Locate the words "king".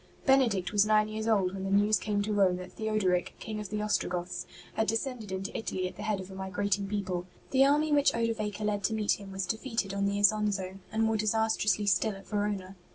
3.37-3.59